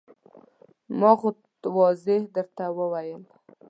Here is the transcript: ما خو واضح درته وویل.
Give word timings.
ما 0.99 1.11
خو 1.19 1.29
واضح 1.77 2.21
درته 2.35 2.65
وویل. 2.77 3.21